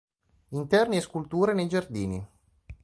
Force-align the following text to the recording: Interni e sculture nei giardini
Interni 0.49 0.97
e 0.97 1.01
sculture 1.01 1.53
nei 1.53 1.67
giardini 1.69 2.27